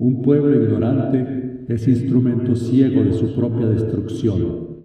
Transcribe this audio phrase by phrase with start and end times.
[0.00, 4.84] Un pueblo ignorante es instrumento ciego de su propia destrucción.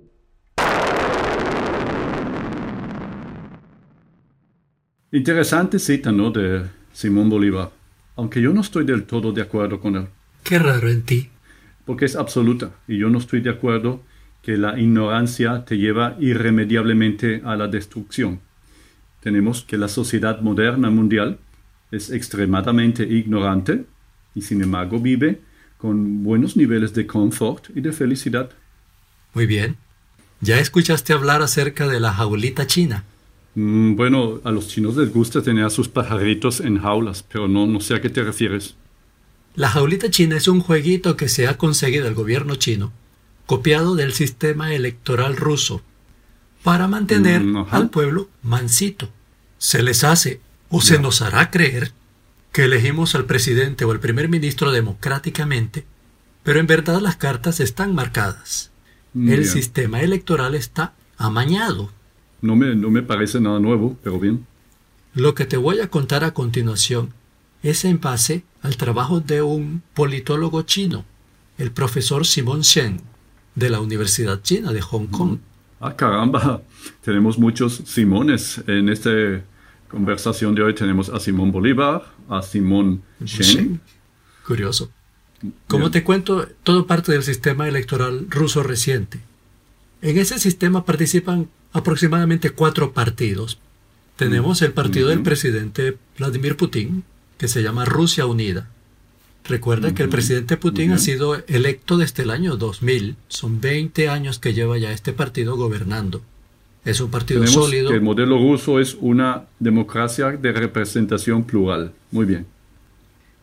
[5.11, 6.31] Interesante cita, ¿no?
[6.31, 7.69] De Simón Bolívar.
[8.15, 10.07] Aunque yo no estoy del todo de acuerdo con él.
[10.43, 11.29] Qué raro en ti.
[11.85, 12.71] Porque es absoluta.
[12.87, 14.01] Y yo no estoy de acuerdo
[14.41, 18.39] que la ignorancia te lleva irremediablemente a la destrucción.
[19.19, 21.37] Tenemos que la sociedad moderna mundial
[21.91, 23.85] es extremadamente ignorante
[24.35, 25.41] y sin embargo vive
[25.77, 28.49] con buenos niveles de confort y de felicidad.
[29.33, 29.75] Muy bien.
[30.39, 33.03] ¿Ya escuchaste hablar acerca de la jaulita china?
[33.55, 37.67] Mm, bueno, a los chinos les gusta tener a sus pajaritos en jaulas, pero no,
[37.67, 38.75] no sé a qué te refieres.
[39.55, 42.91] La jaulita china es un jueguito que se ha conseguido el gobierno chino,
[43.45, 45.81] copiado del sistema electoral ruso,
[46.63, 49.09] para mantener Mm, al pueblo mansito.
[49.57, 51.91] Se les hace o se nos hará creer
[52.53, 55.85] que elegimos al presidente o al primer ministro democráticamente,
[56.43, 58.71] pero en verdad las cartas están marcadas.
[59.13, 61.91] Mm, El sistema electoral está amañado.
[62.41, 64.45] No me, no me parece nada nuevo, pero bien.
[65.15, 67.13] Lo que te voy a contar a continuación
[67.63, 71.05] es en base al trabajo de un politólogo chino,
[71.57, 73.01] el profesor Simon Shen,
[73.55, 75.39] de la Universidad China de Hong Kong.
[75.79, 76.61] Ah, caramba,
[77.01, 79.11] tenemos muchos Simones en esta
[79.89, 80.73] conversación de hoy.
[80.73, 83.81] Tenemos a Simón Bolívar, a Simón Shen.
[84.45, 84.91] Curioso.
[85.67, 89.19] Como te cuento, todo parte del sistema electoral ruso reciente.
[90.01, 93.59] En ese sistema participan aproximadamente cuatro partidos.
[94.15, 97.03] Tenemos el partido del presidente Vladimir Putin,
[97.37, 98.69] que se llama Rusia Unida.
[99.43, 103.17] Recuerda que el presidente Putin ha sido electo desde el año 2000.
[103.27, 106.21] Son 20 años que lleva ya este partido gobernando.
[106.85, 107.89] Es un partido Tenemos sólido.
[107.89, 111.93] que el modelo ruso es una democracia de representación plural.
[112.11, 112.45] Muy bien.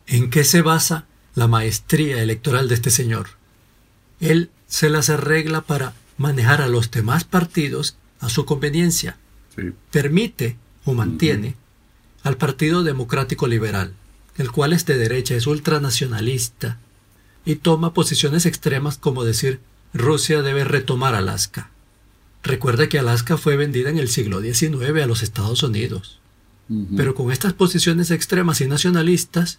[0.06, 3.28] ¿En qué se basa la maestría electoral de este señor?
[4.20, 9.16] Él se las arregla para manejar a los demás partidos a su conveniencia.
[9.56, 9.72] Sí.
[9.90, 11.54] Permite o mantiene
[12.22, 13.94] al Partido Democrático Liberal,
[14.36, 16.78] el cual es de derecha, es ultranacionalista
[17.46, 19.60] y toma posiciones extremas como decir
[19.94, 21.70] Rusia debe retomar Alaska.
[22.42, 26.18] Recuerda que Alaska fue vendida en el siglo XIX a los Estados Unidos.
[26.96, 29.58] Pero con estas posiciones extremas y nacionalistas,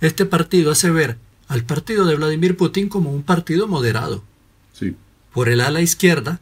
[0.00, 4.24] este partido hace ver al partido de Vladimir Putin como un partido moderado.
[4.72, 4.96] Sí.
[5.34, 6.40] Por el ala izquierda,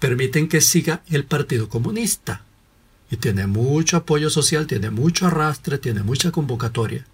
[0.00, 2.42] permiten que siga el Partido Comunista.
[3.12, 7.06] Y tiene mucho apoyo social, tiene mucho arrastre, tiene mucha convocatoria.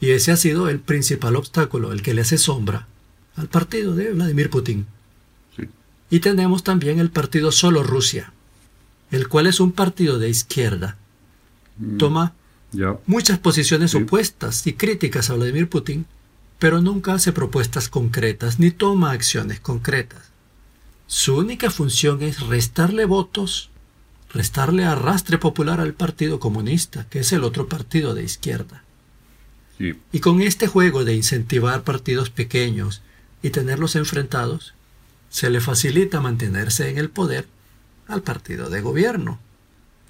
[0.00, 2.88] Y ese ha sido el principal obstáculo, el que le hace sombra
[3.36, 4.86] al partido de Vladimir Putin.
[6.10, 8.32] Y tenemos también el partido Solo Rusia,
[9.10, 10.96] el cual es un partido de izquierda.
[11.78, 12.34] Mm, Toma
[13.06, 13.98] muchas posiciones Sí.
[13.98, 16.06] opuestas y críticas a Vladimir Putin,
[16.58, 20.22] pero nunca hace propuestas concretas ni toma acciones concretas.
[21.06, 23.70] Su única función es restarle votos,
[24.32, 28.82] restarle arrastre popular al Partido Comunista, que es el otro partido de izquierda.
[29.78, 29.94] Sí.
[30.12, 33.02] Y con este juego de incentivar partidos pequeños
[33.42, 34.73] y tenerlos enfrentados,
[35.34, 37.46] se le facilita mantenerse en el poder
[38.06, 39.40] al partido de gobierno,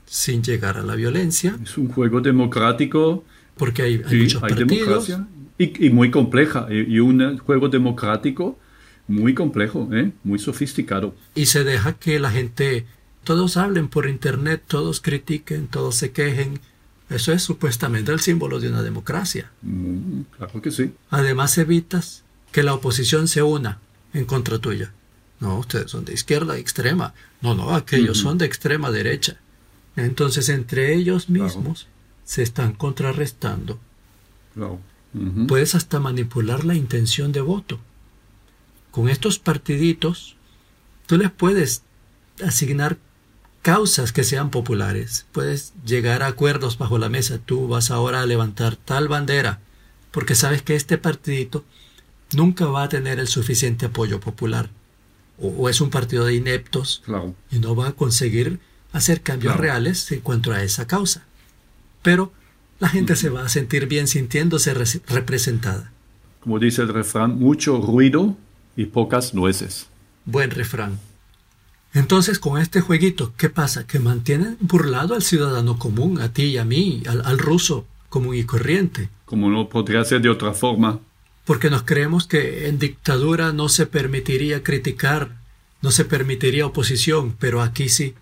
[0.04, 3.24] sin llegar a la violencia, Es un juego democrático.
[3.56, 4.68] porque hay, hay Sí, muchos hay partidos.
[5.06, 5.26] democracia.
[5.56, 6.66] Y, y muy compleja.
[6.70, 8.58] Y, y un juego democrático
[9.08, 10.12] muy complejo, ¿eh?
[10.24, 11.14] muy sofisticado.
[11.34, 12.84] y se deja que la gente,
[13.22, 16.60] todos hablen por internet, todos critiquen, todos se quejen.
[17.08, 19.50] Eso es supuestamente el símbolo de una democracia.
[19.62, 20.92] Mm, claro que sí.
[21.08, 23.78] Además evitas que la oposición se una
[24.12, 24.92] en contra tuya.
[25.44, 27.12] No, ustedes son de izquierda extrema.
[27.42, 29.36] No, no, aquellos son de extrema derecha.
[29.94, 31.44] Entonces entre ellos Claro.
[31.44, 31.86] mismos
[32.24, 33.78] se están contrarrestando.
[34.54, 34.80] Claro.
[35.12, 35.46] Ujú.
[35.46, 37.78] Puedes hasta manipular la intención de voto.
[38.90, 40.36] Con estos partiditos,
[41.06, 41.82] tú les puedes
[42.42, 42.96] asignar
[43.60, 45.26] causas que sean populares.
[45.32, 47.38] Puedes llegar a acuerdos bajo la mesa.
[47.38, 49.60] Tú vas ahora a levantar tal bandera,
[50.10, 51.64] porque sabes que este partidito
[52.34, 54.70] nunca va a tener el suficiente apoyo popular.
[55.38, 57.34] O, o es un partido de ineptos Claro.
[57.50, 58.60] y no va a conseguir
[58.92, 59.62] hacer cambios Claro.
[59.62, 61.24] reales en cuanto a esa causa.
[62.02, 62.32] Pero
[62.78, 65.90] la gente se va a sentir bien sintiéndose re- representada.
[66.40, 68.36] Como dice el refrán, mucho ruido
[68.76, 69.86] y pocas nueces.
[70.26, 70.98] Buen refrán.
[71.94, 73.86] Entonces, con este jueguito, ¿qué pasa?
[73.86, 78.34] Que mantienen burlado al ciudadano común, a ti y a mí, al, al ruso común
[78.34, 79.08] y corriente.
[79.24, 80.98] Como no podría ser de otra forma.
[81.44, 85.36] Porque nos creemos que en dictadura no se permitiría criticar,
[85.82, 88.14] no se permitiría oposición, pero aquí sí.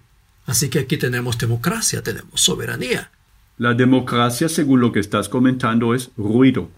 [0.47, 3.13] Así que aquí tenemos democracia, tenemos soberanía.
[3.59, 6.69] La democracia, según lo que estás comentando, es ruido.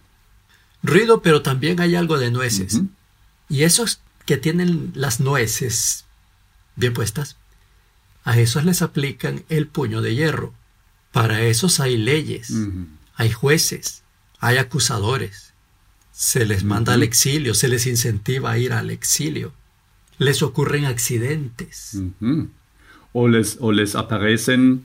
[0.82, 2.82] ruido, pero también hay algo de nueces.
[3.48, 6.04] Y esos que tienen las nueces
[6.76, 7.36] bien puestas,
[8.24, 10.52] a esos les aplican el puño de hierro.
[11.12, 12.52] Para esos hay leyes,
[13.14, 14.02] hay jueces,
[14.40, 15.53] hay acusadores.
[16.14, 19.52] Se les manda al exilio, se les incentiva a ir al exilio.
[20.18, 21.98] Les ocurren accidentes.
[23.12, 24.84] O, les, o les aparecen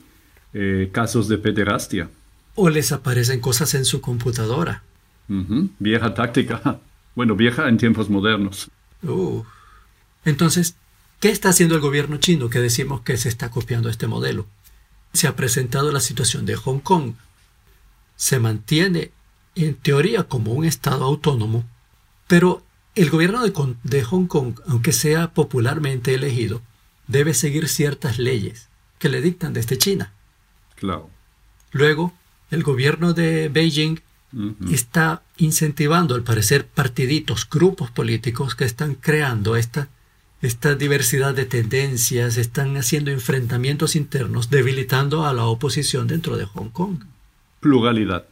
[0.53, 2.09] eh, casos de pederastia.
[2.55, 4.83] O les aparecen cosas en su computadora.
[5.79, 6.79] Vieja táctica.
[7.15, 8.71] Bueno, vieja en tiempos modernos.
[10.23, 10.75] Entonces,
[11.19, 14.47] ¿qué está haciendo el gobierno chino que decimos que se está copiando este modelo?
[15.11, 17.15] Se ha presentado la situación de Hong Kong.
[18.15, 19.11] Se mantiene
[19.55, 21.65] en teoría como un estado autónomo,
[22.27, 22.63] pero
[22.95, 26.61] el gobierno de, Hong Kong, aunque sea popularmente elegido,
[27.07, 28.67] debe seguir ciertas leyes
[28.99, 30.11] que le dictan desde China.
[30.75, 31.09] Claro.
[31.71, 32.13] Luego,
[32.51, 33.99] el gobierno de Beijing
[34.31, 34.71] Ujú.
[34.71, 39.89] está incentivando, al parecer, partiditos, grupos políticos que están creando esta,
[40.41, 46.69] esta diversidad de tendencias, están haciendo enfrentamientos internos, debilitando a la oposición dentro de Hong
[46.69, 46.99] Kong.
[47.59, 48.25] Pluralidad.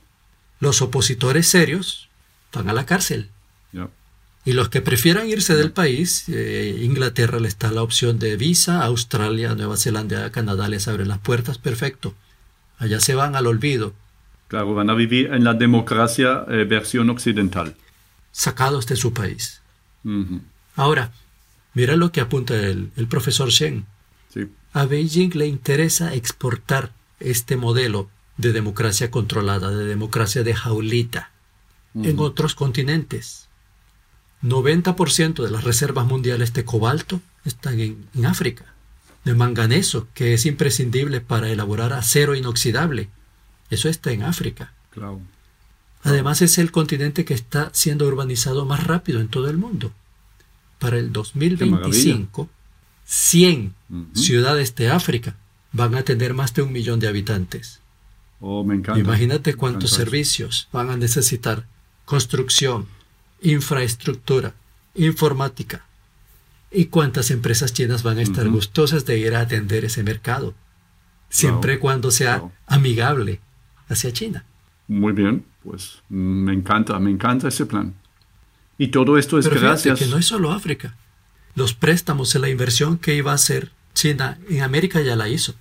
[0.60, 2.10] Los opositores serios
[2.54, 3.30] van a la cárcel.
[4.46, 8.82] Y los que prefieran irse del país, eh, Inglaterra le está la opción de visa,
[8.86, 12.14] Australia, Nueva Zelanda, Canadá les abren las puertas, perfecto.
[12.78, 13.94] Allá se van al olvido,
[14.48, 17.76] Claro, van a vivir en la democracia eh, versión occidental.
[18.32, 19.60] sacados de su país.
[20.78, 21.12] Ahora,
[21.74, 23.86] mira lo que apunta el, el profesor Shen.
[24.34, 24.48] Sí.
[24.72, 31.32] A Beijing le interesa exportar este modelo de democracia controlada, de democracia de jaulita,
[31.96, 33.48] en otros continentes.
[34.44, 38.66] 90% de las reservas mundiales de cobalto están en, en África,
[39.26, 43.10] de manganeso, que es imprescindible para elaborar acero inoxidable.
[43.72, 44.74] Eso está en África.
[44.92, 45.22] Claro.
[46.04, 49.92] Además es el continente que está siendo urbanizado más rápido en todo el mundo.
[50.80, 52.50] Para el 2025,
[53.06, 54.06] 100 Ujú.
[54.16, 55.36] ciudades de África
[55.72, 57.82] van a tener más de un millón de habitantes.
[58.40, 59.00] Oh, me encanta.
[59.00, 61.66] Imagínate cuántos encanta servicios van a necesitar.
[62.06, 62.88] Construcción,
[63.42, 64.54] infraestructura,
[64.96, 65.86] informática.
[66.70, 70.54] Y cuántas empresas chinas van a estar gustosas de ir a atender ese mercado.
[71.30, 72.52] Siempre y cuando sea Wow.
[72.68, 73.40] amigable
[73.90, 74.44] hacia China.
[74.88, 77.94] Muy bien, pues me encanta, me encanta ese plan.
[78.78, 79.98] Y todo esto es Pero gracias.
[80.00, 80.96] que no es solo África.
[81.56, 85.56] Los préstamos y la inversión que iba a hacer China en América ya la hizo.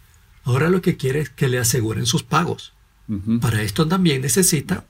[0.46, 2.72] Ahora lo que quiere es que le aseguren sus pagos.
[3.40, 4.84] Para esto también necesita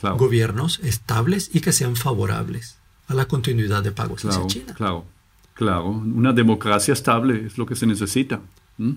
[0.00, 2.78] claro, gobiernos estables y que sean favorables
[3.08, 4.74] a la continuidad de pagos claro, hacia China.
[4.74, 5.04] claro,
[5.52, 5.88] claro.
[5.88, 8.40] Una democracia estable es lo que se necesita.
[8.78, 8.92] ¿Mm?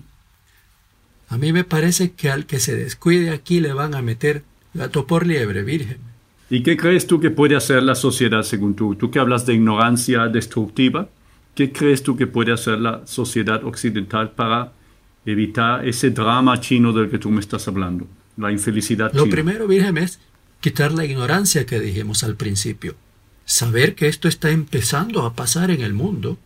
[1.28, 4.44] A mí me parece que al que se descuide aquí le van a meter
[4.74, 5.98] gato por liebre, virgen.
[6.50, 8.94] ¿Y qué crees tú que puede hacer la sociedad según tú?
[8.96, 11.08] Tú que hablas de ignorancia destructiva,
[11.54, 14.72] ¿qué crees tú que puede hacer la sociedad occidental para
[15.24, 18.06] evitar ese drama chino del que tú me estás hablando?
[18.36, 19.34] La infelicidad Lo china.
[19.34, 20.18] primero, virgen, es
[20.60, 22.94] quitar la ignorancia que dijimos al principio.
[23.44, 26.38] Saber que esto está empezando a pasar en el mundo,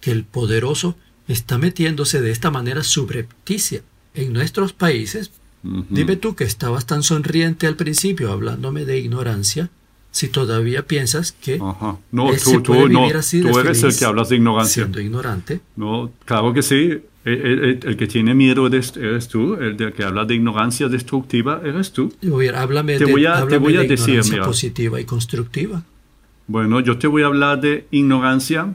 [0.00, 0.96] que el poderoso
[1.28, 3.82] está metiéndose de esta manera subrepticia
[4.14, 5.30] en nuestros países.
[5.64, 5.86] Ujú.
[5.88, 9.70] Dime tú que estabas tan sonriente al principio hablándome de ignorancia,
[10.10, 11.96] si todavía piensas que Ajá.
[12.10, 14.82] No, tú, tú, no, tú eres el que hablas de ignorancia.
[14.84, 15.60] siendo ignorante.
[15.74, 17.00] No, claro que sí.
[17.24, 19.54] El, el- el que tiene miedo eres, eres tú.
[19.54, 22.12] El de que habla de ignorancia destructiva eres tú.
[22.50, 24.46] A- háblame Te de, voy a- te voy a de decir, ignorancia mira.
[24.46, 25.82] positiva y constructiva.
[26.48, 28.74] Bueno, yo te voy a hablar de ignorancia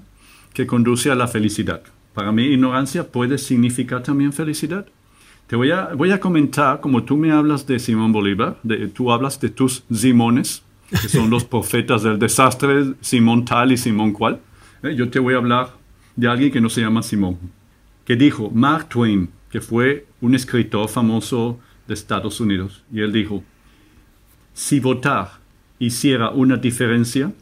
[0.53, 1.81] que conduce a la felicidad.
[2.13, 4.85] Para mí, ignorancia puede significar también felicidad.
[5.47, 9.11] Te voy a, voy a comentar, como tú me hablas de Simón Bolívar, de, tú
[9.11, 14.39] hablas de tus Simones, que son los profetas del desastre, Simón tal y Simón cual.
[14.83, 15.69] Eh, yo te voy a hablar
[16.15, 17.37] de alguien que no se llama Simón,
[18.07, 23.43] que dijo, Mark Twain, que fue un escritor famoso de Estados Unidos, y él dijo,
[24.53, 25.39] si votar
[25.77, 27.33] hiciera una diferencia,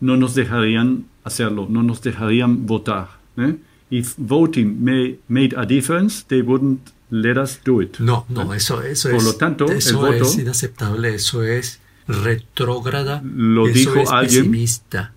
[0.00, 3.08] no nos dejarían hacerlo, no nos dejarían votar.
[3.38, 3.56] ¿eh?
[3.90, 7.98] If voting may, made a difference, they wouldn't let us do it.
[7.98, 9.24] No, no, eso, eso Por es.
[9.24, 13.22] lo tanto, el eso voto- es inaceptable, eso es retrógrada.
[13.24, 14.42] Lo eso dijo es alguien.
[14.50, 15.12] pesimista.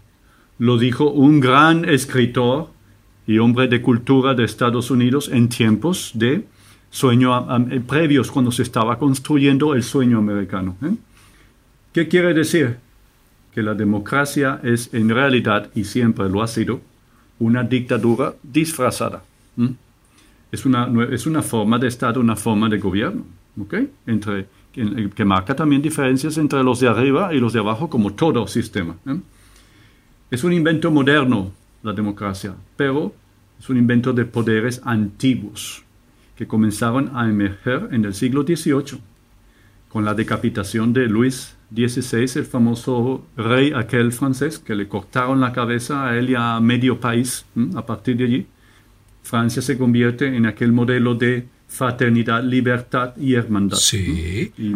[0.58, 2.72] Lo dijo un gran escritor
[3.30, 6.46] y hombre de cultura de Estados Unidos en tiempos de
[6.90, 7.30] sueño
[7.70, 10.76] eh, previos, cuando se estaba construyendo el sueño americano.
[10.84, 10.96] ¿eh?
[11.94, 12.78] ¿Qué quiere decir?
[13.54, 16.82] Que la democracia es en realidad, y siempre lo ha sido,
[17.38, 19.22] una dictadura disfrazada.
[19.56, 19.76] ¿m?
[20.52, 23.26] Es una, es una forma de Estado, una forma de gobierno,
[23.62, 23.76] ¿ok?
[24.08, 28.12] Entre que, que marca también diferencias entre los de arriba y los de abajo, como
[28.12, 28.96] todo sistema.
[29.06, 29.20] ¿eh?
[30.32, 31.52] Es un invento moderno,
[31.84, 33.14] la democracia, pero
[33.60, 35.84] es un invento de poderes antiguos
[36.36, 39.02] que comenzaron a emerger en el siglo XVIII,
[39.90, 45.52] con la decapitación de Luis XVI, el famoso rey aquel francés, que le cortaron la
[45.52, 48.48] cabeza a él y a medio país a partir de allí.
[49.22, 53.78] Francia se convierte en aquel modelo de fraternidad, libertad y hermandad.
[53.78, 54.52] Sí.
[54.58, 54.74] Y,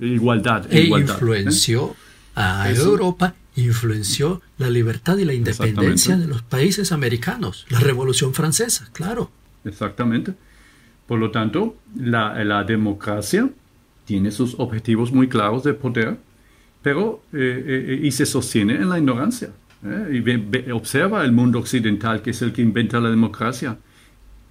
[0.00, 0.66] igualdad.
[0.70, 1.18] E igualdad, ¿eh?
[1.18, 1.94] influenció
[2.34, 8.88] a Europa, influenció la libertad y la independencia de los países americanos, la Revolución Francesa,
[8.92, 9.30] claro.
[9.64, 10.34] Exactamente.
[11.06, 13.50] Por lo tanto, la, la democracia
[14.04, 16.16] tiene sus objetivos muy claros de poder,
[16.82, 19.50] pero eh, eh, y se sostiene en la ignorancia.
[19.84, 20.22] ¿eh?
[20.24, 23.78] Y observa el mundo occidental, que es el que inventa la democracia.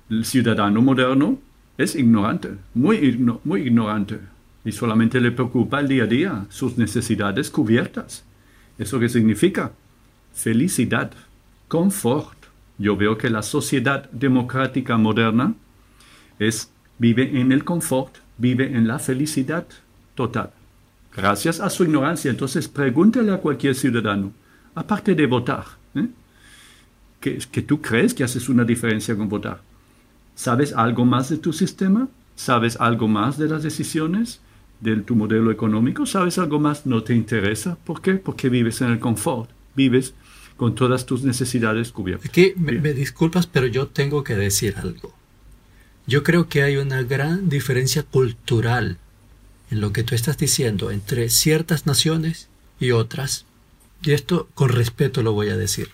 [0.10, 1.40] El ciudadano moderno
[1.78, 4.20] es ignorante, muy, muy ignorante,
[4.64, 8.24] y solamente le preocupa el día a día, sus necesidades cubiertas.
[8.78, 9.72] ¿Eso qué significa?
[10.34, 11.12] Felicidad,
[11.68, 12.38] confort.
[12.78, 15.56] Yo veo que la sociedad democrática moderna
[16.40, 19.66] es, vive en el confort, vive en la felicidad
[20.16, 20.52] total.
[21.16, 22.32] Gracias a su ignorancia.
[22.32, 24.34] Entonces pregúntale a cualquier ciudadano,
[24.74, 25.66] aparte de votar,
[25.96, 26.08] ¿eh?
[27.20, 29.62] que, que tú crees que haces una diferencia con votar.
[30.36, 32.08] ¿Sabes algo más de tu sistema?
[32.36, 34.42] ¿Sabes algo más de las decisiones?
[34.84, 36.06] De tu modelo económico?
[36.06, 36.86] ¿Sabes algo más?
[36.86, 37.78] ¿No te interesa?
[37.84, 38.16] ¿Por qué?
[38.16, 40.14] Porque vives en el confort, vives
[40.58, 42.30] con todas tus necesidades cubiertas.
[42.30, 45.14] Aquí me, me, disculpas, pero yo tengo que decir algo.
[46.06, 48.98] Yo creo que hay una gran diferencia cultural
[49.72, 52.50] en lo que tú estás diciendo entre ciertas naciones
[52.80, 53.46] y otras.
[54.04, 55.90] Y esto con respeto lo voy a decir.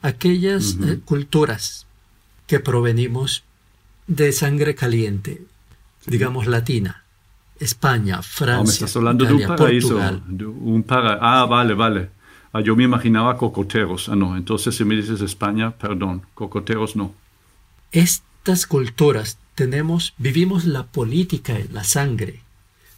[0.00, 0.92] Aquellas uh -huh.
[0.94, 1.86] eh, culturas
[2.46, 3.44] que provenimos
[4.06, 5.42] de sangre caliente,
[6.00, 6.10] sí.
[6.10, 7.04] digamos latina,
[7.60, 10.22] España, Francia, no, me estás hablando Italia, de un paraíso, Portugal.
[10.26, 11.18] De un para...
[11.20, 12.10] Ah, vale, vale.
[12.52, 14.08] Ah, yo me imaginaba cocoteros.
[14.08, 14.36] Ah, no.
[14.36, 17.14] Entonces, si me dices España, perdón, cocoteros no.
[17.92, 22.40] Estas culturas tenemos, vivimos la política en la sangre.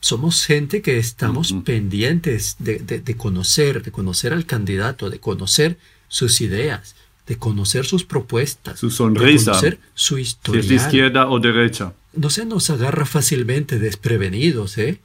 [0.00, 1.64] Somos gente que estamos uh -huh.
[1.64, 5.78] pendientes de, de, de, conocer, de conocer al candidato, de conocer
[6.08, 6.94] sus ideas,
[7.26, 10.62] de conocer sus propuestas, su sonrisa, de conocer su historia.
[10.62, 11.92] Si es de izquierda o derecha.
[12.14, 15.00] No se nos agarra fácilmente desprevenidos, ¿eh?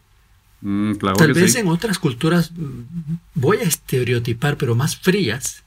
[0.61, 1.59] Mm, claro Tal vez sí.
[1.59, 2.51] en otras culturas,
[3.35, 5.63] voy a estereotipar, pero más frías,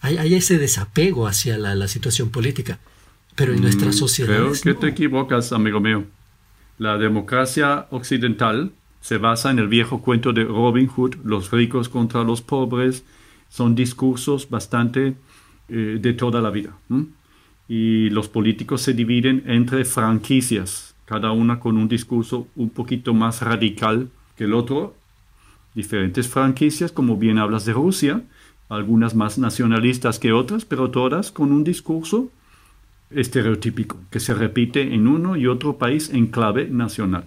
[0.00, 2.78] hay, hay ese desapego hacia la, la, situación política.
[3.34, 4.36] Pero en nuestra sociedad.
[4.36, 4.78] Creo que no.
[4.78, 6.04] te equivocas, amigo mío.
[6.78, 12.22] La democracia occidental se basa en el viejo cuento de Robin Hood, los ricos contra
[12.22, 13.04] los pobres.
[13.48, 15.14] Son discursos bastante
[15.68, 16.76] eh, de toda la vida.
[16.90, 17.04] ¿eh?
[17.68, 23.40] Y los políticos se dividen entre franquicias, cada una con un discurso un poquito más
[23.42, 24.94] radical que el otro.
[25.74, 28.22] Diferentes franquicias, como bien hablas de Rusia,
[28.68, 32.30] algunas más nacionalistas que otras, pero todas con un discurso
[33.10, 37.24] estereotípico que se repite en uno y otro país en clave nacional.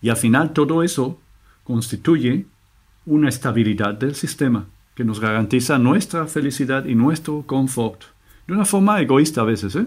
[0.00, 1.20] Y al final todo eso
[1.64, 2.46] constituye
[3.06, 8.02] una estabilidad del sistema que nos garantiza nuestra felicidad y nuestro confort.
[8.46, 9.76] De una forma egoísta a veces.
[9.76, 9.86] ¿eh?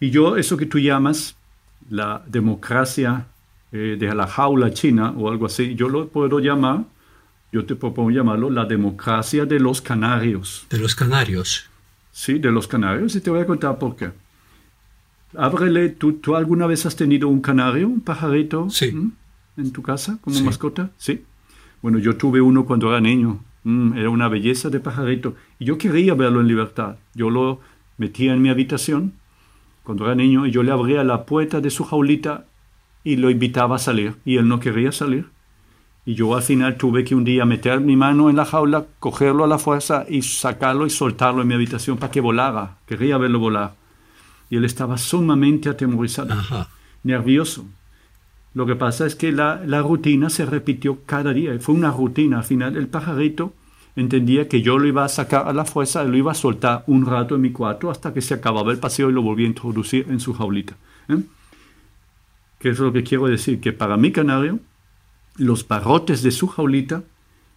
[0.00, 1.36] Y yo, eso que tú llamas
[1.88, 3.26] la democracia
[3.72, 6.84] eh, de la jaula china o algo así, yo lo puedo llamar,
[7.52, 10.66] yo te propongo llamarlo la democracia de los canarios.
[10.70, 11.68] De los canarios.
[12.12, 14.10] Sí, de los canarios, y te voy a contar por qué.
[15.36, 18.68] Ábrele, ¿tú, ¿tú alguna vez has tenido un canario, un pajarito?
[18.70, 18.92] Sí.
[18.92, 19.12] ¿Mm?
[19.56, 20.42] ¿En tu casa como sí.
[20.42, 20.90] mascota?
[20.96, 21.24] Sí.
[21.82, 23.40] Bueno, yo tuve uno cuando era niño.
[23.64, 25.34] Mm, era una belleza de pajarito.
[25.58, 26.96] Y yo quería verlo en libertad.
[27.14, 27.60] Yo lo
[27.98, 29.12] metía en mi habitación
[29.82, 32.46] cuando era niño y yo le abría la puerta de su jaulita
[33.04, 34.16] y lo invitaba a salir.
[34.24, 35.26] Y él no quería salir.
[36.06, 39.44] Y yo al final tuve que un día meter mi mano en la jaula, cogerlo
[39.44, 42.78] a la fuerza y sacarlo y soltarlo en mi habitación para que volara.
[42.86, 43.74] Quería verlo volar.
[44.48, 46.68] Y él estaba sumamente atemorizado, Ajá.
[47.04, 47.66] nervioso.
[48.52, 51.56] Lo que pasa es que la, la, rutina se repitió cada día.
[51.60, 52.38] Fue una rutina.
[52.38, 53.54] Al final el pajarito
[53.96, 57.06] entendía que yo lo iba a sacar a la fuerza lo iba a soltar un
[57.06, 60.06] rato en mi cuarto hasta que se acababa el paseo y lo volvía a introducir
[60.08, 60.76] en su jaulita.
[61.08, 61.22] ¿eh?
[62.58, 63.60] ¿Qué es lo que quiero decir?
[63.60, 64.60] Que para mi canario,
[65.36, 67.02] los barrotes de su jaulita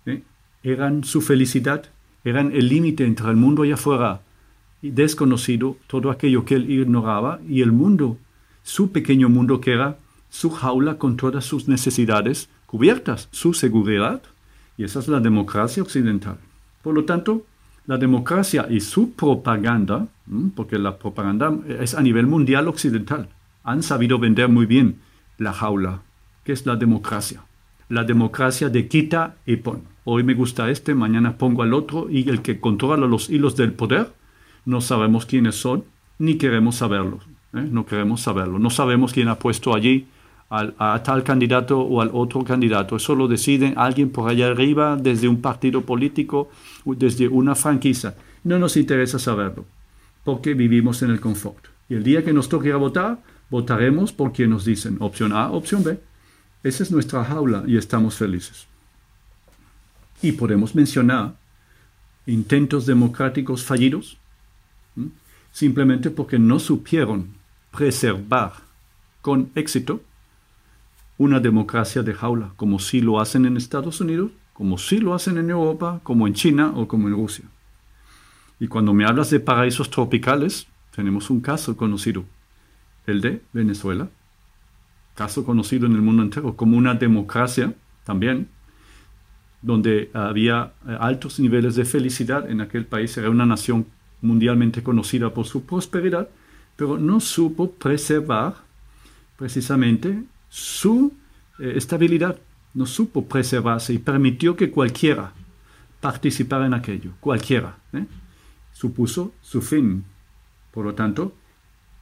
[0.06, 0.22] ¿eh?
[0.64, 1.90] eran su felicidad,
[2.24, 4.22] eran el límite entre el mundo allá afuera
[4.82, 8.18] desconocido, todo aquello que él ignoraba, y el mundo,
[8.64, 9.98] su pequeño mundo que era
[10.34, 14.24] su jaula con todas sus necesidades cubiertas, su seguridad.
[14.78, 16.40] Y esa es la democracia occidental.
[16.82, 17.46] Por lo tanto,
[17.86, 20.08] la democracia y su propaganda,
[20.56, 23.30] porque la propaganda es a nivel mundial occidental,
[23.64, 25.02] han sabido vender muy bien
[25.38, 26.02] la jaula,
[26.44, 27.44] que es la democracia.
[27.88, 29.84] La democracia de quita y pon.
[30.04, 33.74] Hoy me gusta este, mañana pongo al otro y el que controla los hilos del
[33.74, 34.12] poder,
[34.66, 35.84] no sabemos quiénes son,
[36.18, 37.20] ni queremos saberlo.
[37.54, 37.68] ¿eh?
[37.70, 38.58] No queremos saberlo.
[38.58, 40.08] No sabemos quién ha puesto allí
[40.56, 42.96] a tal candidato o al otro candidato.
[42.96, 46.50] Eso lo decide alguien por allá arriba, desde un partido político,
[46.86, 48.16] desde una franquicia.
[48.44, 49.66] No nos interesa saberlo,
[50.24, 51.66] porque vivimos en el confort.
[51.90, 53.18] Y el día que nos toque votar,
[53.50, 56.00] votaremos por quien nos dicen opción A, opción B.
[56.62, 58.68] Esa es nuestra jaula y estamos felices.
[60.22, 61.34] Y podemos mencionar
[62.28, 64.18] intentos democráticos fallidos,
[65.52, 67.30] simplemente porque no supieron
[67.72, 68.54] preservar
[69.22, 70.02] con éxito
[71.18, 75.38] una democracia de jaula, como sí lo hacen en Estados Unidos, como sí lo hacen
[75.38, 77.46] en Europa, como en China o como en Rusia.
[78.60, 82.24] Y cuando me hablas de paraísos tropicales, tenemos un caso conocido,
[83.06, 84.10] el de Venezuela,
[85.16, 88.48] caso conocido en el mundo entero como una democracia también,
[89.62, 93.86] donde había eh, altos niveles de felicidad en aquel país, era una nación
[94.22, 96.30] mundialmente conocida por su prosperidad,
[96.76, 98.56] pero no supo preservar
[99.38, 101.12] precisamente su
[101.58, 102.38] eh, estabilidad,
[102.76, 105.34] no supo preservarse y permitió que cualquiera
[106.00, 107.78] participara en aquello, cualquiera.
[107.92, 108.06] ¿eh?
[108.72, 110.06] Supuso su fin.
[110.70, 111.34] Por lo tanto,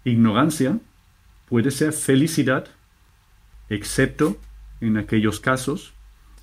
[0.03, 0.77] ignorancia
[1.48, 2.67] puede ser felicidad,
[3.70, 4.38] excepto
[4.81, 5.93] en aquellos casos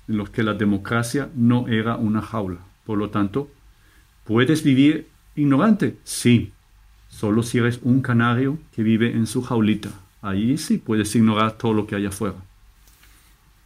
[0.07, 2.57] en los que la democracia no era una jaula.
[2.87, 3.51] Por lo tanto,
[4.23, 5.99] ¿puedes vivir ignorante?
[6.03, 6.53] Sí,
[7.07, 9.91] solo si eres un canario que vive en su jaulita.
[10.21, 12.35] Ahí sí puedes ignorar todo lo que hay afuera.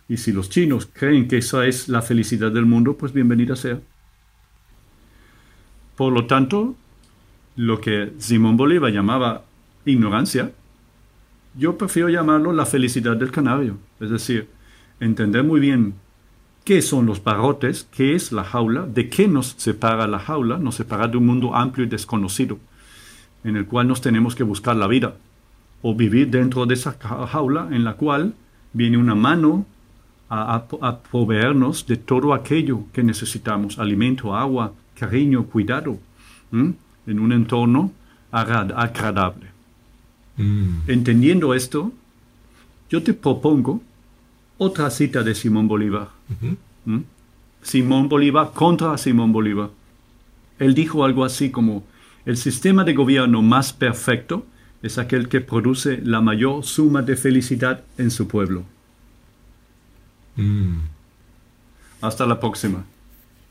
[0.08, 3.80] Y si los chinos creen que esa es la felicidad del mundo, pues bienvenida sea.
[5.96, 6.76] Por lo tanto,
[7.56, 9.44] lo que Simón Bolívar llamaba
[9.86, 10.52] ignorancia,
[11.56, 13.78] yo prefiero llamarlo la felicidad del canario.
[14.00, 14.50] Es decir,
[15.00, 15.96] entender muy bien
[16.64, 20.76] qué son los barrotes, qué es la jaula, de qué nos separa la jaula, nos
[20.76, 22.58] separa de un mundo amplio y desconocido,
[23.44, 25.16] en el cual nos tenemos que buscar la vida,
[25.84, 28.34] o vivir dentro de esa jaula en la cual
[28.72, 29.66] viene una mano
[30.30, 36.00] a, proveernos de todo aquello que necesitamos, alimento, agua, cariño, cuidado,
[36.52, 37.92] en un entorno
[38.32, 39.48] agradable.
[40.38, 40.78] Mm.
[40.88, 41.92] Entendiendo esto,
[42.90, 43.82] yo te propongo
[44.58, 46.10] otra cita de Simón Bolívar.
[47.62, 49.70] Simón Bolívar contra Simón Bolívar.
[50.58, 51.84] Él dijo algo así como,
[52.26, 54.46] el sistema de gobierno más perfecto
[54.84, 58.64] es aquel que produce la mayor suma de felicidad en su pueblo.
[60.36, 60.80] Mm.
[62.02, 62.84] Hasta la próxima.